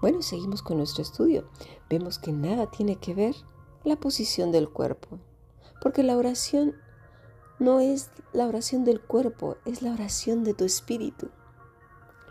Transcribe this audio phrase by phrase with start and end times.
[0.00, 1.48] Bueno, seguimos con nuestro estudio.
[1.90, 3.34] Vemos que nada tiene que ver
[3.82, 5.18] la posición del cuerpo,
[5.82, 6.76] porque la oración
[7.58, 11.30] no es la oración del cuerpo, es la oración de tu espíritu.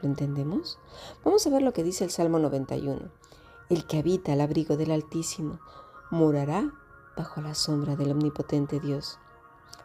[0.02, 0.80] ¿Lo entendemos?
[1.26, 3.12] Vamos a ver lo que dice el Salmo 91.
[3.70, 5.60] El que habita al abrigo del Altísimo
[6.10, 6.72] morará
[7.18, 9.20] bajo la sombra del omnipotente Dios.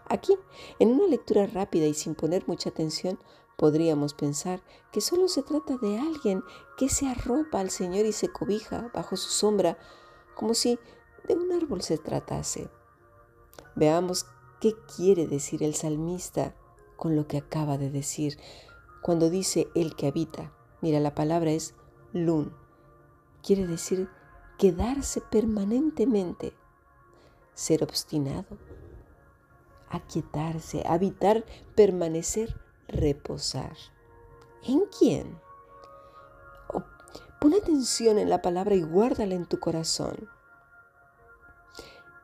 [0.08, 0.36] Aquí,
[0.78, 3.18] en una lectura rápida y sin poner mucha atención,
[3.62, 4.60] podríamos pensar
[4.90, 6.42] que solo se trata de alguien
[6.76, 9.78] que se arropa al Señor y se cobija bajo su sombra,
[10.34, 10.80] como si
[11.28, 12.68] de un árbol se tratase.
[13.76, 14.26] Veamos
[14.60, 16.56] qué quiere decir el salmista
[16.96, 18.36] con lo que acaba de decir
[19.00, 20.52] cuando dice el que habita.
[20.80, 21.76] Mira, la palabra es
[22.12, 22.52] lun.
[23.44, 24.08] Quiere decir
[24.58, 26.52] quedarse permanentemente,
[27.54, 28.58] ser obstinado,
[29.88, 31.44] aquietarse, habitar,
[31.76, 33.76] permanecer, reposar.
[34.64, 35.40] ¿En quién?
[36.72, 36.84] Oh,
[37.40, 40.28] pon atención en la palabra y guárdala en tu corazón.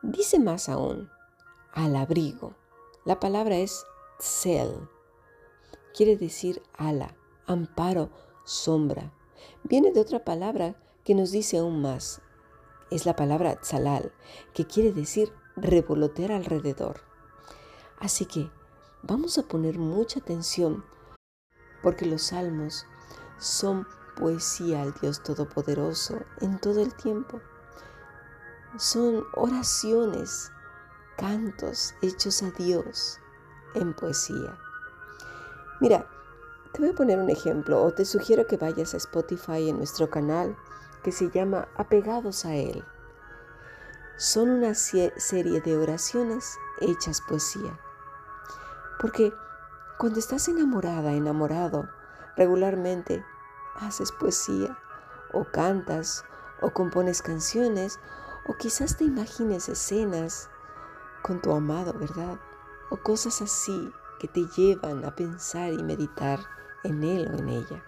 [0.01, 1.09] Dice más aún,
[1.73, 2.55] al abrigo.
[3.05, 3.85] La palabra es
[4.19, 4.87] cel.
[5.93, 8.09] Quiere decir ala, amparo,
[8.45, 9.11] sombra.
[9.63, 12.21] Viene de otra palabra que nos dice aún más.
[12.91, 14.13] Es la palabra tzalal,
[14.53, 17.01] que quiere decir revolotear alrededor.
[17.99, 18.49] Así que
[19.03, 20.83] vamos a poner mucha atención
[21.81, 22.85] porque los salmos
[23.37, 27.39] son poesía al Dios Todopoderoso en todo el tiempo.
[28.77, 30.51] Son oraciones,
[31.17, 33.19] cantos hechos a Dios
[33.73, 34.57] en poesía.
[35.79, 36.05] Mira,
[36.73, 40.09] te voy a poner un ejemplo o te sugiero que vayas a Spotify en nuestro
[40.09, 40.55] canal
[41.03, 42.83] que se llama Apegados a Él.
[44.17, 47.79] Son una serie de oraciones hechas poesía.
[48.99, 49.33] Porque
[49.97, 51.89] cuando estás enamorada, enamorado,
[52.35, 53.23] regularmente
[53.75, 54.77] haces poesía
[55.33, 56.25] o cantas
[56.61, 57.99] o compones canciones
[58.47, 60.49] o quizás te imagines escenas
[61.21, 62.39] con tu amado, ¿verdad?
[62.89, 66.39] O cosas así que te llevan a pensar y meditar
[66.83, 67.83] en él o en ella.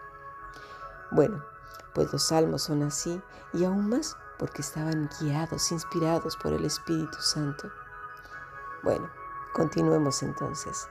[1.11, 1.43] Bueno,
[1.93, 3.21] pues los salmos son así
[3.53, 7.69] y aún más porque estaban guiados, inspirados por el Espíritu Santo.
[8.83, 9.09] Bueno,
[9.53, 10.87] continuemos entonces.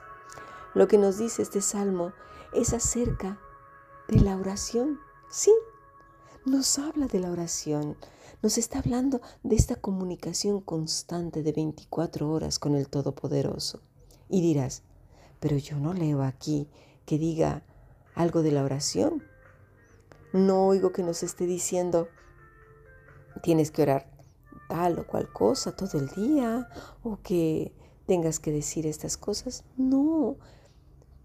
[0.73, 2.13] Lo que nos dice este salmo
[2.53, 3.39] es acerca
[4.07, 4.99] de la oración.
[5.29, 5.51] Sí,
[6.45, 7.97] nos habla de la oración,
[8.41, 13.81] nos está hablando de esta comunicación constante de 24 horas con el Todopoderoso.
[14.29, 14.83] Y dirás,
[15.39, 16.69] pero yo no leo aquí
[17.05, 17.63] que diga
[18.15, 19.23] algo de la oración.
[20.33, 22.07] No oigo que nos esté diciendo,
[23.43, 24.09] tienes que orar
[24.69, 26.69] tal o cual cosa todo el día
[27.03, 27.73] o que
[28.07, 29.63] tengas que decir estas cosas.
[29.77, 30.37] No,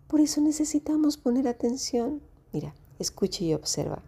[0.08, 2.22] por eso necesitamos poner atención.
[2.52, 4.02] Mira, escucha y observa.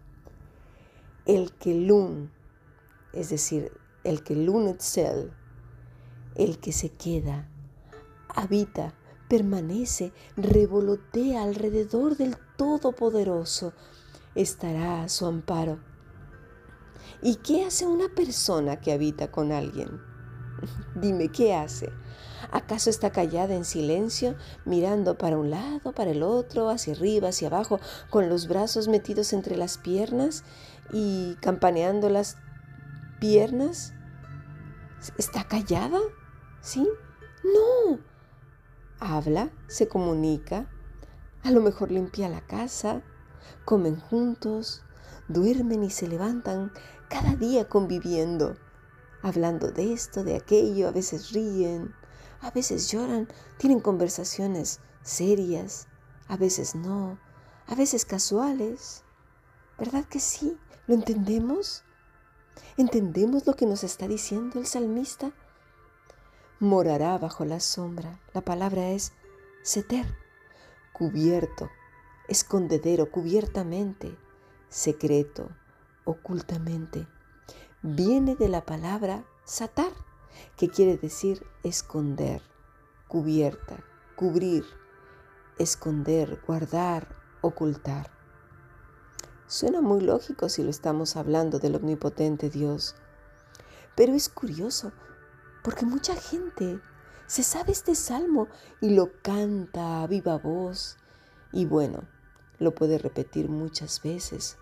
[1.25, 2.31] El que lun,
[3.13, 3.71] es decir,
[4.03, 5.31] el que lun itself,
[6.35, 7.49] el que se queda,
[8.29, 8.93] habita,
[9.27, 13.73] permanece, revolotea alrededor del Todopoderoso,
[14.35, 15.79] estará a su amparo.
[17.21, 19.99] ¿Y qué hace una persona que habita con alguien?
[20.95, 21.89] Dime, ¿qué hace?
[22.51, 24.35] ¿Acaso está callada en silencio,
[24.65, 27.79] mirando para un lado, para el otro, hacia arriba, hacia abajo,
[28.09, 30.43] con los brazos metidos entre las piernas
[30.91, 32.37] y campaneando las
[33.19, 33.93] piernas?
[35.17, 35.99] ¿Está callada?
[36.61, 36.87] ¿Sí?
[37.43, 37.99] No.
[38.99, 40.69] Habla, se comunica,
[41.43, 43.01] a lo mejor limpia la casa,
[43.63, 44.83] comen juntos,
[45.29, 46.71] duermen y se levantan
[47.07, 48.57] cada día conviviendo,
[49.21, 51.93] hablando de esto, de aquello, a veces ríen,
[52.41, 53.27] a veces lloran,
[53.57, 55.87] tienen conversaciones serias,
[56.27, 57.19] a veces no,
[57.67, 59.03] a veces casuales.
[59.77, 60.57] ¿Verdad que sí?
[60.87, 61.83] ¿Lo entendemos?
[62.77, 65.31] ¿Entendemos lo que nos está diciendo el salmista?
[66.59, 68.19] Morará bajo la sombra.
[68.33, 69.13] La palabra es
[69.63, 70.05] seter,
[70.93, 71.69] cubierto,
[72.27, 74.17] escondedero, cubiertamente,
[74.69, 75.49] secreto,
[76.05, 77.07] ocultamente.
[77.81, 79.91] Viene de la palabra satar,
[80.57, 82.41] que quiere decir esconder,
[83.07, 83.83] cubierta,
[84.15, 84.65] cubrir,
[85.57, 88.11] esconder, guardar, ocultar.
[89.47, 92.95] Suena muy lógico si lo estamos hablando del omnipotente Dios,
[93.95, 94.91] pero es curioso
[95.63, 96.79] porque mucha gente
[97.25, 98.47] se sabe este salmo
[98.81, 100.97] y lo canta a viva voz
[101.51, 102.07] y bueno,
[102.59, 104.57] lo puede repetir muchas veces,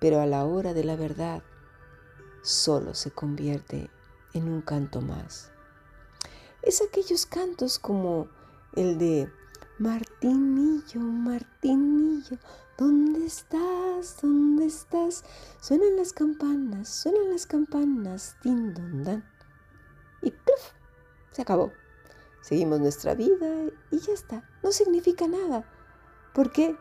[0.00, 1.42] pero a la hora de la verdad
[2.42, 3.90] solo se convierte
[4.38, 5.50] en un canto más.
[6.62, 8.28] Es aquellos cantos como
[8.74, 9.30] el de
[9.78, 12.36] Martinillo, Martinillo,
[12.76, 14.20] ¿dónde estás?
[14.20, 15.24] ¿Dónde estás?
[15.60, 19.24] Suenan las campanas, suenan las campanas, din don dan.
[20.22, 20.72] Y ¡pluf!
[21.32, 21.72] Se acabó.
[22.40, 24.42] Seguimos nuestra vida y ya está.
[24.62, 25.64] No significa nada.
[26.34, 26.76] ¿Por qué?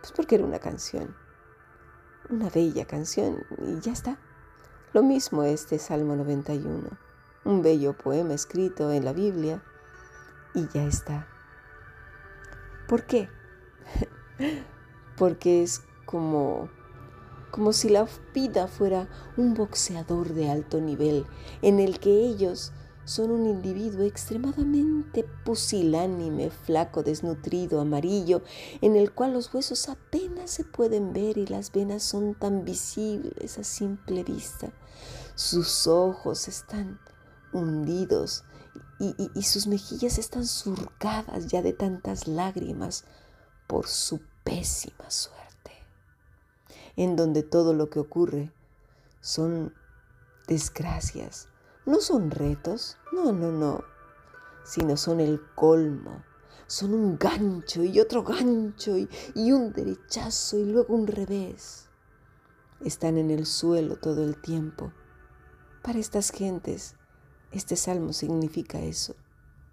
[0.00, 1.14] Pues porque era una canción.
[2.30, 4.18] Una bella canción y ya está.
[4.94, 6.88] Lo mismo este Salmo 91.
[7.44, 9.60] Un bello poema escrito en la Biblia
[10.54, 11.26] y ya está.
[12.86, 13.28] ¿Por qué?
[15.18, 16.70] Porque es como
[17.50, 21.26] como si la vida fuera un boxeador de alto nivel
[21.60, 22.72] en el que ellos
[23.04, 28.42] son un individuo extremadamente pusilánime, flaco, desnutrido, amarillo,
[28.80, 33.58] en el cual los huesos apenas se pueden ver y las venas son tan visibles
[33.58, 34.72] a simple vista.
[35.34, 36.98] Sus ojos están
[37.52, 38.44] hundidos
[38.98, 43.04] y, sus mejillas están surcadas ya de tantas lágrimas
[43.66, 45.72] por su pésima suerte,
[46.96, 48.52] en donde todo lo que ocurre
[49.20, 49.74] son
[50.46, 51.48] desgracias,
[51.86, 53.84] no son retos, no, no, no,
[54.64, 56.24] sino son el colmo,
[56.66, 61.88] son un gancho y otro gancho y, un derechazo y luego un revés.
[62.80, 64.92] Están en el suelo todo el tiempo.
[65.82, 66.96] Para estas gentes,
[67.52, 69.14] este salmo significa eso,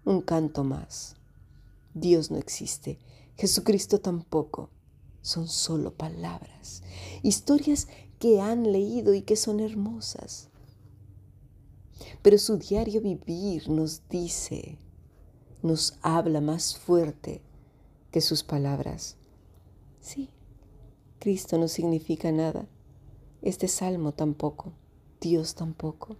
[0.04, 1.16] un canto más.
[1.94, 2.98] Dios no existe,
[3.36, 4.70] Jesucristo tampoco.
[5.22, 6.82] Son solo palabras,
[7.22, 7.86] historias
[8.18, 10.51] que han leído y que son hermosas.
[12.22, 14.78] Pero su diario vivir nos dice,
[15.62, 17.42] nos habla más fuerte
[18.10, 19.16] que sus palabras.
[20.00, 20.30] Sí,
[21.18, 22.66] Cristo no significa nada.
[23.42, 24.72] Este salmo tampoco,
[25.20, 26.16] Dios tampoco.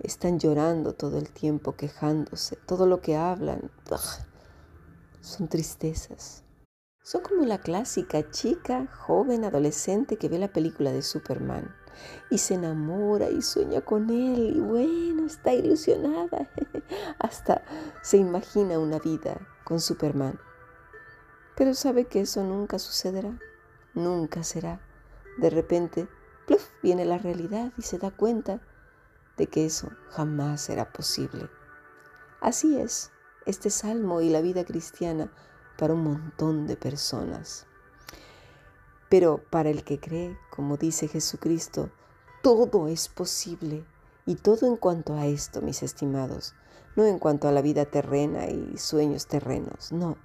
[0.00, 2.56] Están llorando todo el tiempo, quejándose.
[2.66, 3.70] Todo lo que hablan
[5.20, 6.45] son tristezas.
[7.06, 11.72] Son como la clásica chica, joven, adolescente que ve la película de Superman
[12.30, 16.50] y se enamora y sueña con él y bueno, está ilusionada.
[17.20, 17.62] Hasta
[18.02, 20.40] se imagina una vida con Superman.
[21.54, 23.38] Pero sabe que eso nunca sucederá,
[23.94, 24.80] nunca será.
[25.38, 26.08] De repente,
[26.48, 28.60] pluf, viene la realidad y se da cuenta
[29.36, 31.48] de que eso jamás será posible.
[32.40, 33.12] Así es
[33.46, 35.30] este salmo y la vida cristiana
[35.76, 37.66] para un montón de personas.
[39.08, 41.90] Pero para el que cree, como dice Jesucristo,
[42.42, 43.84] todo es posible.
[44.24, 46.54] Y todo en cuanto a esto, mis estimados,
[46.96, 50.16] no en cuanto a la vida terrena y sueños terrenos, no.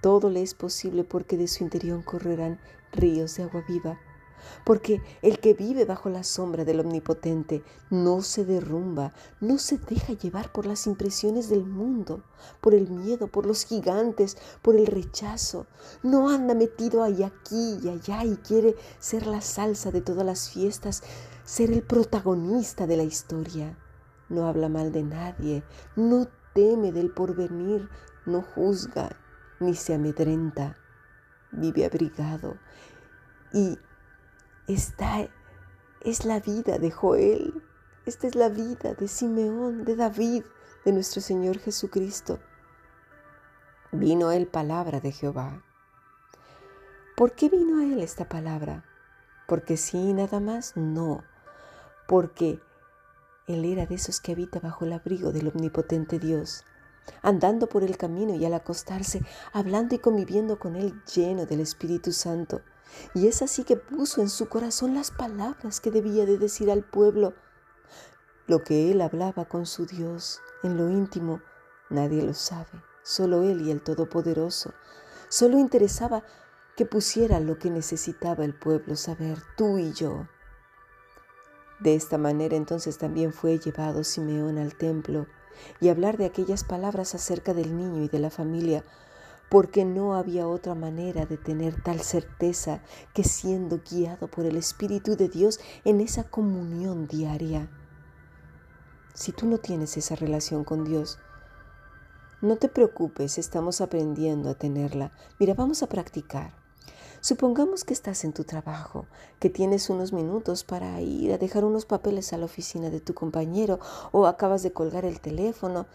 [0.00, 2.58] Todo le es posible porque de su interior correrán
[2.90, 4.00] ríos de agua viva
[4.64, 10.12] porque el que vive bajo la sombra del Omnipotente no se derrumba, no se deja
[10.12, 12.22] llevar por las impresiones del mundo,
[12.60, 15.66] por el miedo, por los gigantes, por el rechazo.
[16.02, 20.50] No anda metido ahí aquí y allá y quiere ser la salsa de todas las
[20.50, 21.02] fiestas,
[21.44, 23.78] ser el protagonista de la historia.
[24.28, 25.62] No habla mal de nadie,
[25.96, 27.88] no teme del porvenir,
[28.26, 29.16] no juzga
[29.60, 30.76] ni se amedrenta.
[31.50, 32.56] Vive abrigado
[33.52, 33.78] y
[34.68, 35.28] esta
[36.02, 37.62] es la vida de Joel,
[38.06, 40.44] esta es la vida de Simeón, de David,
[40.84, 42.38] de nuestro Señor Jesucristo.
[43.90, 45.64] Vino a él palabra de Jehová.
[47.16, 48.84] ¿Por qué vino a él esta palabra?
[49.48, 50.76] ¿Porque sí nada más?
[50.76, 51.24] No,
[52.06, 52.60] porque
[53.48, 56.64] él era de esos que habita bajo el abrigo del omnipotente Dios,
[57.20, 59.22] andando por el camino y al acostarse,
[59.52, 62.62] hablando y conviviendo con él lleno del Espíritu Santo
[63.14, 66.82] y es así que puso en su corazón las palabras que debía de decir al
[66.82, 67.34] pueblo.
[68.46, 71.40] Lo que él hablaba con su Dios en lo íntimo,
[71.90, 74.72] nadie lo sabe, solo él y el Todopoderoso.
[75.28, 76.24] Solo interesaba
[76.76, 80.26] que pusiera lo que necesitaba el pueblo saber, tú y yo.
[81.80, 85.26] De esta manera entonces también fue llevado Simeón al templo
[85.80, 88.84] y hablar de aquellas palabras acerca del niño y de la familia
[89.52, 92.80] porque no había otra manera de tener tal certeza
[93.12, 97.68] que siendo guiado por el Espíritu de Dios en esa comunión diaria.
[99.12, 101.18] Si tú no tienes esa relación con Dios,
[102.40, 105.12] no te preocupes, estamos aprendiendo a tenerla.
[105.38, 106.54] Mira, vamos a practicar.
[107.20, 109.04] Supongamos que estás en tu trabajo,
[109.38, 113.12] que tienes unos minutos para ir a dejar unos papeles a la oficina de tu
[113.12, 113.80] compañero
[114.12, 115.86] o acabas de colgar el teléfono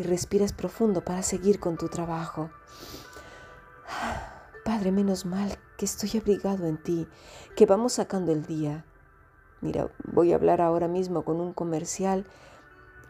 [0.00, 2.50] y respiras profundo para seguir con tu trabajo.
[4.64, 7.06] Padre, menos mal que estoy abrigado en ti,
[7.54, 8.84] que vamos sacando el día.
[9.60, 12.26] Mira, voy a hablar ahora mismo con un comercial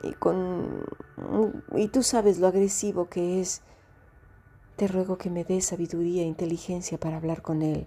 [0.03, 0.85] y con
[1.77, 3.63] y tú sabes lo agresivo que es
[4.77, 7.87] te ruego que me des sabiduría e inteligencia para hablar con él.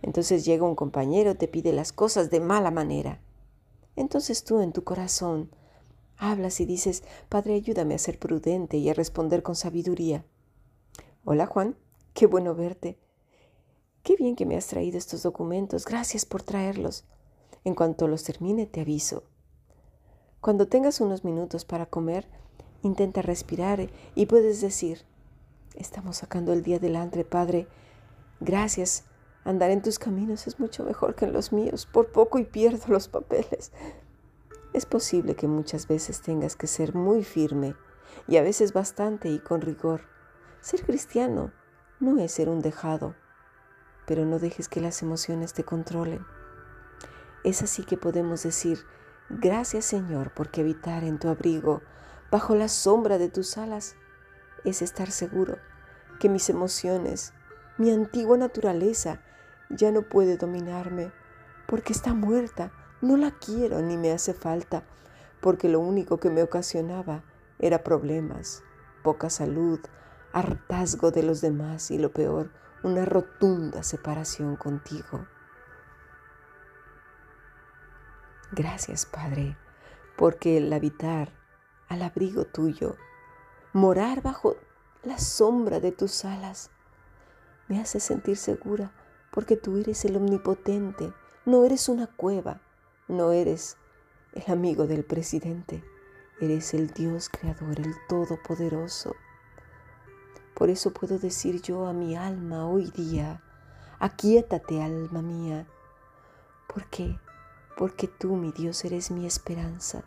[0.00, 3.20] Entonces llega un compañero, te pide las cosas de mala manera.
[3.96, 5.50] Entonces tú en tu corazón
[6.22, 10.24] hablas y dices, Padre, ayúdame a ser prudente y a responder con sabiduría.
[11.24, 11.76] Hola Juan,
[12.14, 12.98] qué bueno verte.
[14.04, 15.84] Qué bien que me has traído estos documentos.
[15.84, 17.04] Gracias por traerlos.
[17.64, 19.24] En cuanto los termine, te aviso.
[20.40, 22.28] Cuando tengas unos minutos para comer,
[22.82, 25.04] intenta respirar y puedes decir,
[25.76, 27.66] estamos sacando el día adelante, Padre.
[28.40, 29.04] Gracias.
[29.44, 31.86] Andar en tus caminos es mucho mejor que en los míos.
[31.92, 33.72] Por poco y pierdo los papeles.
[34.72, 37.76] Es posible que muchas veces tengas que ser muy firme
[38.26, 40.02] y a veces bastante y con rigor.
[40.60, 41.52] Ser cristiano
[42.00, 43.14] no es ser un dejado,
[44.06, 46.24] pero no dejes que las emociones te controlen.
[47.44, 48.78] Es así que podemos decir,
[49.28, 51.82] gracias Señor, porque habitar en tu abrigo,
[52.30, 53.96] bajo la sombra de tus alas,
[54.64, 55.58] es estar seguro
[56.18, 57.34] que mis emociones,
[57.78, 59.20] mi antigua naturaleza,
[59.68, 61.12] ya no puede dominarme,
[61.66, 64.84] porque está muerta, no la quiero ni me hace falta,
[65.40, 67.24] porque lo único que me ocasionaba
[67.58, 68.62] era problemas,
[69.02, 69.80] poca salud,
[70.32, 72.50] hartazgo de los demás y lo peor,
[72.82, 75.26] una rotunda separación contigo.
[78.52, 79.56] Gracias, Padre,
[80.16, 81.32] porque el habitar
[81.88, 82.96] al abrigo tuyo,
[83.72, 84.56] morar bajo
[85.02, 86.70] la sombra de tus alas,
[87.66, 88.92] me hace sentir segura
[89.32, 91.12] porque tú eres el omnipotente,
[91.44, 92.60] no eres una cueva,
[93.12, 93.76] no eres
[94.32, 95.84] el amigo del presidente,
[96.40, 99.14] eres el Dios creador, el todopoderoso.
[100.54, 103.42] Por eso puedo decir yo a mi alma hoy día,
[103.98, 105.66] aquíétate alma mía.
[106.66, 107.18] ¿Por qué?
[107.76, 110.04] Porque tú, mi Dios, eres mi esperanza.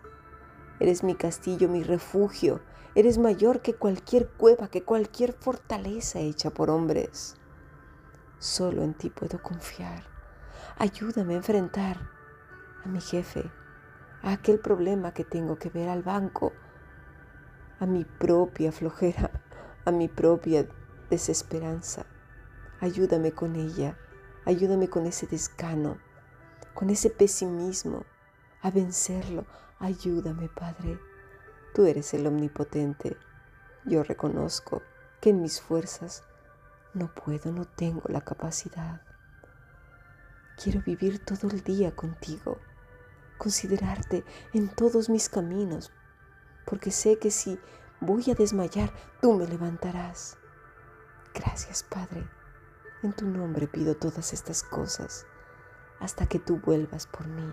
[0.79, 2.61] Eres mi castillo, mi refugio.
[2.95, 7.35] Eres mayor que cualquier cueva, que cualquier fortaleza hecha por hombres.
[8.39, 10.03] Solo en ti puedo confiar.
[10.77, 12.14] Ayúdame a enfrentar
[12.85, 13.51] a mi jefe,
[14.21, 16.53] a aquel problema que tengo que ver al banco,
[17.79, 19.31] a mi propia flojera,
[19.85, 20.67] a mi propia
[21.09, 22.05] desesperanza.
[22.79, 23.97] Ayúdame con ella,
[24.45, 25.97] ayúdame con ese descano,
[26.73, 28.05] con ese pesimismo,
[28.61, 29.45] a vencerlo.
[29.79, 30.99] Ayúdame, Padre.
[31.73, 33.17] Tú eres el omnipotente.
[33.83, 34.81] Yo reconozco
[35.19, 36.23] que en mis fuerzas
[36.93, 39.01] no puedo, no tengo la capacidad.
[40.61, 42.59] Quiero vivir todo el día contigo,
[43.37, 44.23] considerarte
[44.53, 45.91] en todos mis caminos,
[46.65, 47.59] porque sé que si
[47.99, 50.37] voy a desmayar, tú me levantarás.
[51.33, 52.27] Gracias, Padre.
[53.03, 55.27] En tu nombre pido todas estas cosas
[55.99, 57.51] hasta que tú vuelvas por mí,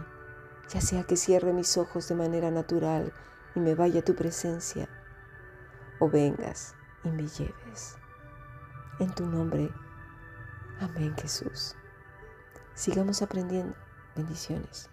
[0.69, 3.13] ya sea que cierre mis ojos de manera natural
[3.55, 4.89] y me vaya a tu presencia,
[6.01, 6.75] o vengas
[7.05, 7.97] y me lleves.
[8.99, 9.71] En tu nombre,
[10.81, 11.77] amén Jesús.
[12.75, 13.75] Sigamos aprendiendo.
[14.15, 14.91] Bendiciones.